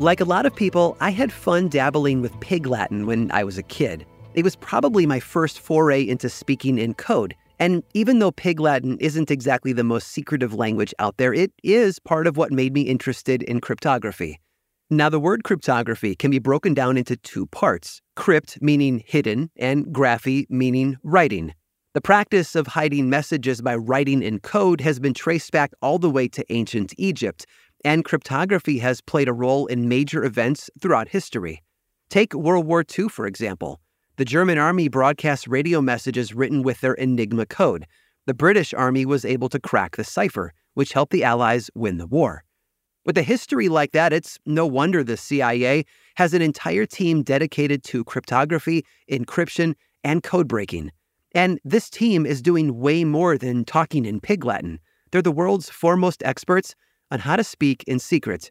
[0.00, 3.58] Like a lot of people, I had fun dabbling with Pig Latin when I was
[3.58, 4.06] a kid.
[4.34, 7.34] It was probably my first foray into speaking in code.
[7.58, 11.98] And even though Pig Latin isn't exactly the most secretive language out there, it is
[11.98, 14.38] part of what made me interested in cryptography.
[14.88, 19.86] Now, the word cryptography can be broken down into two parts crypt meaning hidden, and
[19.86, 21.54] graphy meaning writing.
[21.94, 26.10] The practice of hiding messages by writing in code has been traced back all the
[26.10, 27.46] way to ancient Egypt,
[27.84, 31.62] and cryptography has played a role in major events throughout history.
[32.10, 33.80] Take World War II, for example.
[34.16, 37.86] The German army broadcast radio messages written with their Enigma code.
[38.26, 42.06] The British army was able to crack the cipher, which helped the Allies win the
[42.06, 42.44] war.
[43.04, 45.84] With a history like that, it's no wonder the CIA
[46.16, 50.90] has an entire team dedicated to cryptography, encryption, and code breaking.
[51.34, 54.80] And this team is doing way more than talking in Pig Latin.
[55.10, 56.74] They're the world's foremost experts
[57.10, 58.50] on how to speak in secret.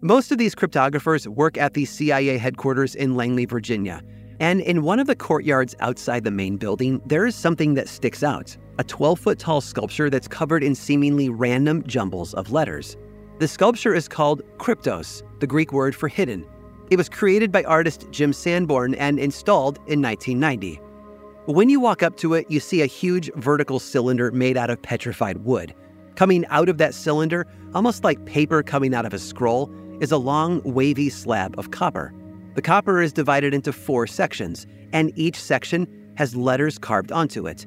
[0.00, 4.02] Most of these cryptographers work at the CIA headquarters in Langley, Virginia.
[4.40, 8.22] And in one of the courtyards outside the main building, there is something that sticks
[8.22, 12.96] out a 12 foot tall sculpture that's covered in seemingly random jumbles of letters.
[13.38, 16.44] The sculpture is called Kryptos, the Greek word for hidden.
[16.90, 20.80] It was created by artist Jim Sanborn and installed in 1990.
[21.46, 24.82] When you walk up to it, you see a huge vertical cylinder made out of
[24.82, 25.74] petrified wood.
[26.16, 29.70] Coming out of that cylinder, almost like paper coming out of a scroll,
[30.00, 32.12] is a long, wavy slab of copper.
[32.54, 37.66] The copper is divided into four sections, and each section has letters carved onto it.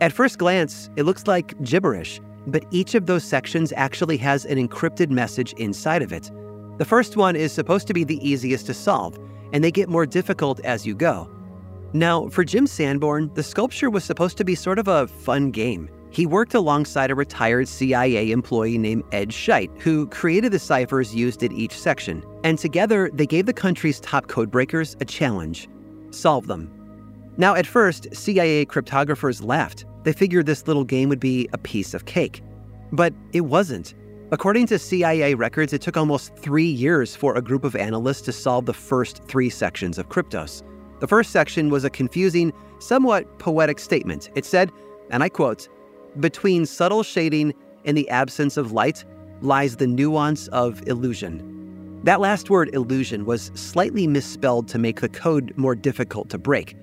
[0.00, 4.58] At first glance, it looks like gibberish, but each of those sections actually has an
[4.58, 6.30] encrypted message inside of it.
[6.78, 9.18] The first one is supposed to be the easiest to solve,
[9.52, 11.28] and they get more difficult as you go.
[11.92, 15.88] Now, for Jim Sanborn, the sculpture was supposed to be sort of a fun game.
[16.16, 21.44] He worked alongside a retired CIA employee named Ed Scheidt, who created the ciphers used
[21.44, 22.24] at each section.
[22.42, 25.68] And together, they gave the country's top codebreakers a challenge
[26.12, 26.70] solve them.
[27.36, 29.84] Now, at first, CIA cryptographers laughed.
[30.04, 32.42] They figured this little game would be a piece of cake.
[32.92, 33.92] But it wasn't.
[34.30, 38.32] According to CIA records, it took almost three years for a group of analysts to
[38.32, 40.62] solve the first three sections of Kryptos.
[41.00, 44.30] The first section was a confusing, somewhat poetic statement.
[44.34, 44.72] It said,
[45.10, 45.68] and I quote,
[46.20, 47.54] between subtle shading
[47.84, 49.04] and the absence of light
[49.40, 52.00] lies the nuance of illusion.
[52.04, 56.76] That last word, illusion, was slightly misspelled to make the code more difficult to break.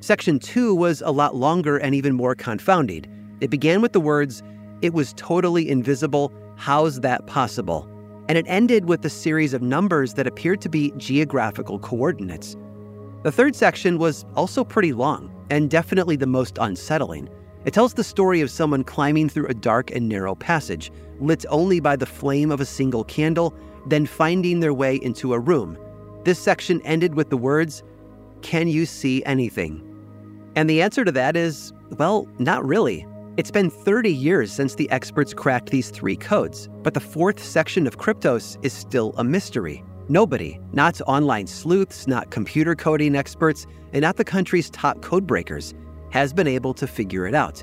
[0.00, 3.06] Section 2 was a lot longer and even more confounding.
[3.40, 4.42] It began with the words,
[4.82, 6.32] It was totally invisible.
[6.56, 7.88] How's that possible?
[8.28, 12.56] And it ended with a series of numbers that appeared to be geographical coordinates.
[13.22, 17.28] The third section was also pretty long and definitely the most unsettling.
[17.66, 21.80] It tells the story of someone climbing through a dark and narrow passage, lit only
[21.80, 23.52] by the flame of a single candle,
[23.86, 25.76] then finding their way into a room.
[26.22, 27.82] This section ended with the words,
[28.40, 29.82] Can you see anything?
[30.54, 33.04] And the answer to that is, well, not really.
[33.36, 37.88] It's been 30 years since the experts cracked these three codes, but the fourth section
[37.88, 39.84] of Kryptos is still a mystery.
[40.08, 45.74] Nobody, not online sleuths, not computer coding experts, and not the country's top codebreakers,
[46.16, 47.62] has been able to figure it out.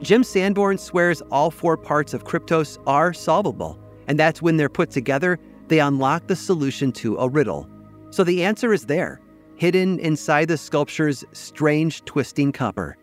[0.00, 3.78] Jim Sanborn swears all four parts of Kryptos are solvable,
[4.08, 5.38] and that's when they're put together,
[5.68, 7.68] they unlock the solution to a riddle.
[8.08, 9.20] So the answer is there,
[9.56, 12.96] hidden inside the sculpture's strange twisting copper,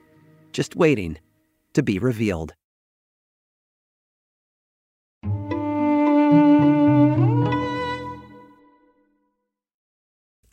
[0.51, 1.19] just waiting
[1.75, 2.55] to be revealed.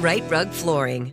[0.00, 1.12] Rite Rug Flooring.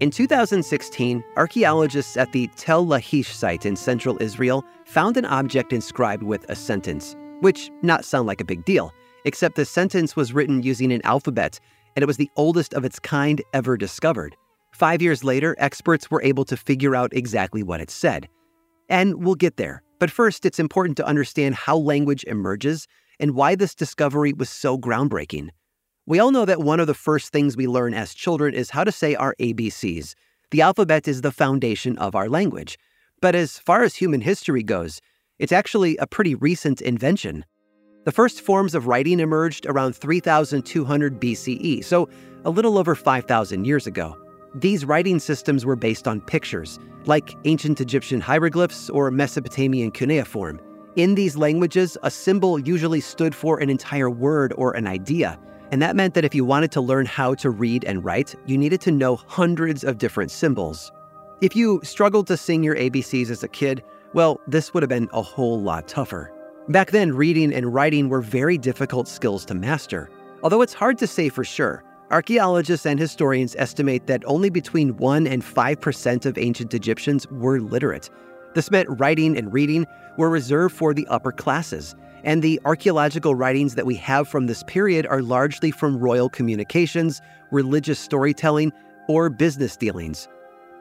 [0.00, 6.22] In 2016, archaeologists at the Tel Lachish site in central Israel found an object inscribed
[6.22, 8.94] with a sentence, which not sound like a big deal,
[9.26, 11.60] except the sentence was written using an alphabet,
[11.96, 14.34] and it was the oldest of its kind ever discovered.
[14.72, 18.26] Five years later, experts were able to figure out exactly what it said.
[18.88, 19.82] And we'll get there.
[20.00, 22.88] But first, it's important to understand how language emerges
[23.20, 25.50] and why this discovery was so groundbreaking.
[26.06, 28.82] We all know that one of the first things we learn as children is how
[28.82, 30.14] to say our ABCs.
[30.50, 32.78] The alphabet is the foundation of our language.
[33.20, 35.02] But as far as human history goes,
[35.38, 37.44] it's actually a pretty recent invention.
[38.04, 42.08] The first forms of writing emerged around 3200 BCE, so
[42.46, 44.16] a little over 5,000 years ago.
[44.54, 50.60] These writing systems were based on pictures, like ancient Egyptian hieroglyphs or Mesopotamian cuneiform.
[50.96, 55.38] In these languages, a symbol usually stood for an entire word or an idea,
[55.70, 58.58] and that meant that if you wanted to learn how to read and write, you
[58.58, 60.90] needed to know hundreds of different symbols.
[61.40, 65.08] If you struggled to sing your ABCs as a kid, well, this would have been
[65.12, 66.32] a whole lot tougher.
[66.68, 70.10] Back then, reading and writing were very difficult skills to master.
[70.42, 75.26] Although it's hard to say for sure, archaeologists and historians estimate that only between 1
[75.26, 78.10] and 5% of ancient Egyptians were literate.
[78.54, 79.86] This meant writing and reading
[80.16, 84.62] were reserved for the upper classes, and the archaeological writings that we have from this
[84.64, 88.72] period are largely from royal communications, religious storytelling,
[89.08, 90.28] or business dealings.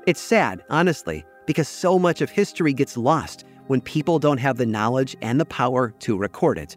[0.08, 4.66] It's sad, honestly, because so much of history gets lost when people don't have the
[4.66, 6.76] knowledge and the power to record it.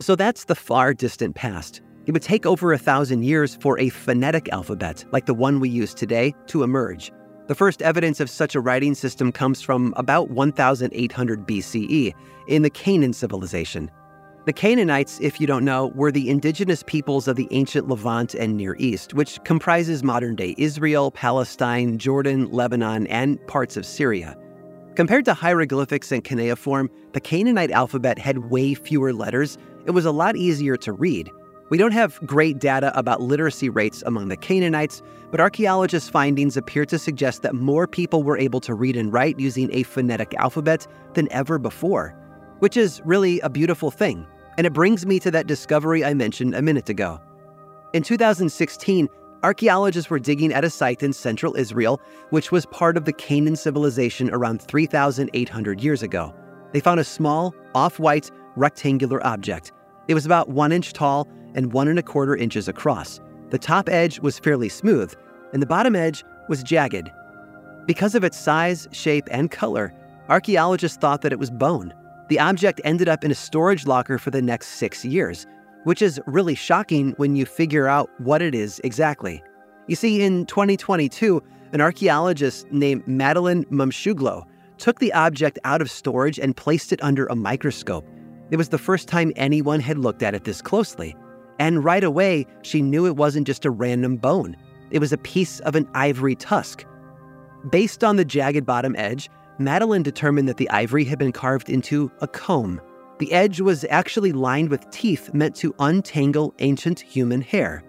[0.00, 1.80] So that's the far distant past.
[2.08, 5.68] It would take over a thousand years for a phonetic alphabet, like the one we
[5.68, 7.12] use today, to emerge.
[7.48, 12.14] The first evidence of such a writing system comes from about 1800 BCE
[12.46, 13.90] in the Canaan civilization.
[14.46, 18.56] The Canaanites, if you don't know, were the indigenous peoples of the ancient Levant and
[18.56, 24.34] Near East, which comprises modern day Israel, Palestine, Jordan, Lebanon, and parts of Syria.
[24.94, 29.58] Compared to hieroglyphics and cuneiform, the Canaanite alphabet had way fewer letters.
[29.84, 31.28] It was a lot easier to read.
[31.70, 36.86] We don't have great data about literacy rates among the Canaanites, but archaeologists' findings appear
[36.86, 40.86] to suggest that more people were able to read and write using a phonetic alphabet
[41.12, 42.14] than ever before,
[42.60, 44.26] which is really a beautiful thing.
[44.56, 47.20] And it brings me to that discovery I mentioned a minute ago.
[47.92, 49.06] In 2016,
[49.42, 52.00] archaeologists were digging at a site in central Israel,
[52.30, 56.34] which was part of the Canaan civilization around 3,800 years ago.
[56.72, 59.72] They found a small, off white, rectangular object.
[60.08, 63.20] It was about one inch tall and one and a quarter inches across.
[63.50, 65.14] The top edge was fairly smooth,
[65.52, 67.10] and the bottom edge was jagged.
[67.86, 69.94] Because of its size, shape, and color,
[70.28, 71.94] archaeologists thought that it was bone.
[72.28, 75.46] The object ended up in a storage locker for the next six years,
[75.84, 79.42] which is really shocking when you figure out what it is exactly.
[79.86, 84.44] You see, in 2022, an archaeologist named Madeline Mumcuoglu
[84.76, 88.06] took the object out of storage and placed it under a microscope.
[88.50, 91.16] It was the first time anyone had looked at it this closely.
[91.58, 94.56] And right away, she knew it wasn't just a random bone,
[94.90, 96.84] it was a piece of an ivory tusk.
[97.70, 102.10] Based on the jagged bottom edge, Madeline determined that the ivory had been carved into
[102.20, 102.80] a comb.
[103.18, 107.82] The edge was actually lined with teeth meant to untangle ancient human hair.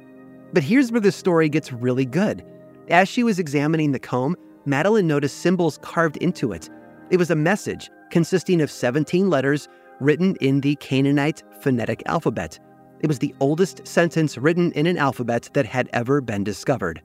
[0.52, 2.44] But here's where the story gets really good.
[2.90, 4.36] As she was examining the comb,
[4.66, 6.70] Madeline noticed symbols carved into it.
[7.12, 9.68] It was a message consisting of 17 letters
[10.00, 12.60] written in the Canaanite phonetic alphabet.
[13.02, 17.02] It was the oldest sentence written in an alphabet that had ever been discovered.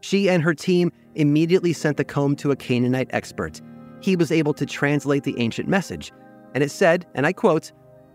[0.00, 3.60] She and her team immediately sent the comb to a Canaanite expert.
[4.00, 6.12] He was able to translate the ancient message,
[6.54, 7.72] and it said, and I quote,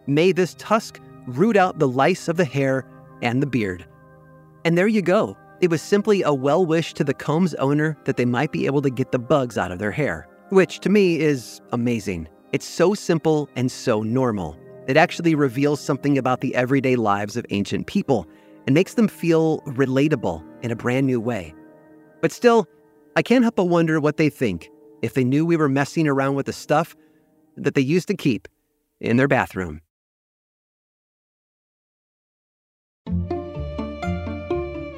[0.07, 2.85] May this tusk root out the lice of the hair
[3.21, 3.85] and the beard.
[4.65, 5.37] And there you go.
[5.61, 8.81] It was simply a well wish to the comb's owner that they might be able
[8.81, 12.27] to get the bugs out of their hair, which to me is amazing.
[12.51, 14.57] It's so simple and so normal.
[14.87, 18.27] It actually reveals something about the everyday lives of ancient people
[18.67, 21.53] and makes them feel relatable in a brand new way.
[22.21, 22.67] But still,
[23.15, 24.69] I can't help but wonder what they think
[25.01, 26.95] if they knew we were messing around with the stuff
[27.55, 28.47] that they used to keep
[28.99, 29.81] in their bathroom.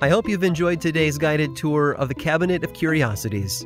[0.02, 3.66] I hope you've enjoyed today's guided tour of the Cabinet of Curiosities.